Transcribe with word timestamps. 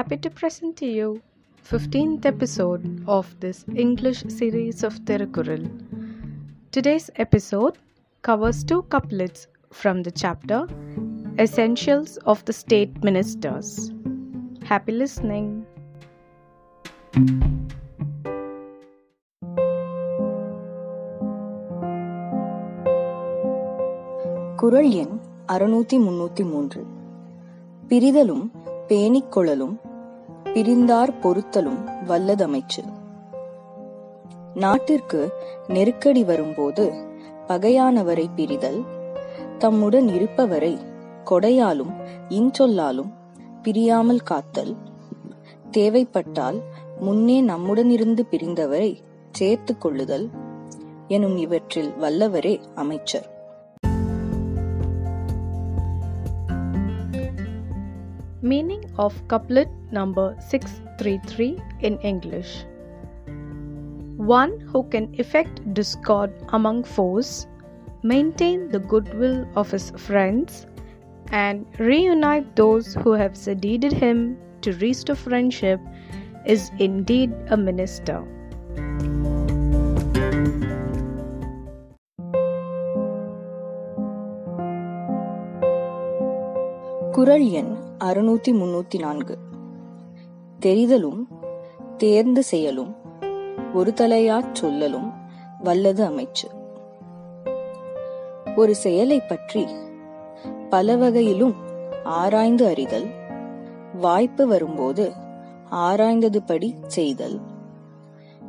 happy 0.00 0.16
to 0.16 0.30
present 0.30 0.78
to 0.78 0.86
you 0.86 1.08
15th 1.70 2.24
episode 2.24 2.84
of 3.06 3.26
this 3.40 3.66
English 3.76 4.20
series 4.28 4.82
of 4.82 4.94
Thirukural. 5.00 5.64
Today's 6.72 7.10
episode 7.16 7.76
covers 8.22 8.64
two 8.64 8.80
couplets 8.84 9.46
from 9.70 10.02
the 10.02 10.10
chapter 10.10 10.66
Essentials 11.38 12.16
of 12.24 12.42
the 12.46 12.54
State 12.54 13.04
Ministers. 13.04 13.92
Happy 14.70 14.92
listening. 14.92 15.66
குரல் 24.56 24.90
எண் 25.02 25.14
அறுநூத்தி 25.48 25.96
முன்னூத்தி 26.06 26.44
மூன்று 26.44 26.80
பிரிதலும் 27.88 28.44
பேணிக்கொள்ளலும் 28.88 29.76
பிரிந்தார் 30.54 31.18
பொறுத்தலும் 31.22 31.88
வல்லதமைச்சு. 32.06 32.82
நாட்டிற்கு 34.54 35.32
நெருக்கடி 35.68 36.24
வரும்போது 36.24 36.92
பகையானவரை 37.48 38.26
பிரிதல் 38.36 38.84
தம்முடன் 39.58 40.08
இருப்பவரை 40.08 40.78
கொடையாலும் 41.24 41.92
இன்சொல்லாலும் 42.28 43.12
பிரியாமல் 43.62 44.20
காத்தல். 44.20 44.76
தேவைப்பட்டால் 45.70 46.62
முன்னே 47.00 47.42
நம்முடனிருந்து 47.42 48.20
பிரிந்தவரை 48.30 48.98
சேர்த்துக் 49.32 49.80
கொள்ளுதல் 49.80 50.30
எனும் 51.08 51.36
இவற்றில் 51.36 51.92
வல்லவரே 52.00 52.60
அமைச்சர். 52.74 53.28
Meaning 58.42 58.86
of 58.96 59.20
couplet 59.26 59.78
number 59.91 60.35
633 60.39 61.59
in 61.81 61.99
English 61.99 62.65
One 64.17 64.61
who 64.61 64.83
can 64.83 65.13
effect 65.19 65.73
discord 65.73 66.31
among 66.49 66.85
foes, 66.85 67.47
maintain 68.01 68.69
the 68.69 68.79
goodwill 68.79 69.45
of 69.55 69.69
his 69.71 69.91
friends, 69.91 70.65
and 71.31 71.65
reunite 71.79 72.55
those 72.55 72.93
who 72.93 73.11
have 73.11 73.35
seceded 73.35 73.91
him 73.91 74.37
to 74.61 74.71
restore 74.73 75.15
friendship 75.15 75.81
is 76.45 76.71
indeed 76.79 77.33
a 77.49 77.57
minister. 77.57 78.23
குறள் 87.11 87.45
எண் 87.49 87.73
அறுநூத்தி 88.03 88.51
முன்னூத்தி 88.51 88.97
நான்கு 88.99 89.35
தெரிதலும் 90.66 91.26
தேர்ந்து 91.96 92.42
செயலும் 92.42 92.96
ஒரு 93.74 93.92
தலையாச் 93.92 94.54
சொல்லலும் 94.54 95.12
வல்லது 95.60 96.08
அமைச்சு. 96.08 96.48
ஒரு 98.56 98.74
செயலை 98.74 99.20
பற்றி 99.20 99.66
பல 100.70 100.96
வகையிலும் 100.96 101.54
ஆராய்ந்து 102.04 102.66
அறிதல் 102.66 103.06
வாய்ப்பு 103.94 104.46
வரும்போது 104.46 105.12
ஆராய்ந்தது 105.70 106.36
படி 106.46 106.74
செய்தல் 106.86 107.40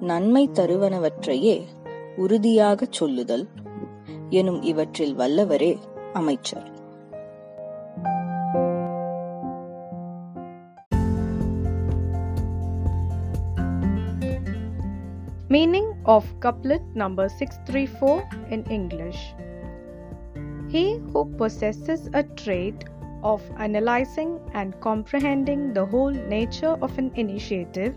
நன்மை 0.00 0.50
தருவனவற்றையே 0.52 1.62
உறுதியாகச் 2.16 2.92
சொல்லுதல் 2.92 3.48
எனும் 4.30 4.62
இவற்றில் 4.62 5.16
வல்லவரே 5.16 5.76
அமைச்சர். 6.12 6.73
Meaning 15.54 15.88
of 16.04 16.24
couplet 16.40 16.82
number 16.96 17.28
634 17.28 18.28
in 18.50 18.64
English 18.76 19.20
He 20.68 20.98
who 21.12 21.26
possesses 21.42 22.08
a 22.12 22.24
trait 22.24 22.86
of 23.22 23.40
analyzing 23.58 24.40
and 24.54 24.74
comprehending 24.80 25.72
the 25.72 25.86
whole 25.86 26.10
nature 26.10 26.74
of 26.82 26.98
an 26.98 27.12
initiative, 27.14 27.94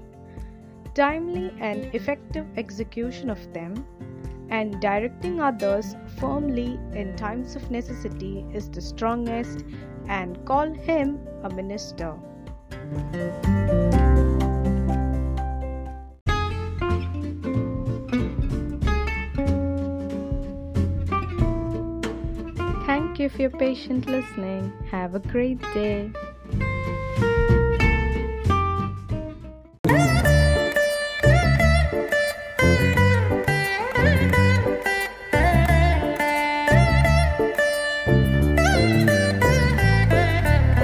timely 0.93 1.51
and 1.59 1.85
effective 1.95 2.45
execution 2.57 3.31
of 3.31 3.51
them, 3.53 3.73
and 4.49 4.79
directing 4.79 5.41
others 5.41 5.95
firmly 6.19 6.79
in 6.93 7.15
times 7.15 7.55
of 7.55 7.71
necessity 7.71 8.45
is 8.53 8.69
the 8.69 8.81
strongest, 8.93 9.65
and 10.07 10.45
call 10.45 10.71
him 10.91 11.19
a 11.43 11.49
minister. 11.49 12.13
Thank 23.17 23.31
you 23.31 23.35
for 23.35 23.41
your 23.41 23.49
patient 23.49 24.05
listening. 24.05 24.71
Have 24.91 25.15
a 25.15 25.19
great 25.19 25.59
day. 25.73 26.11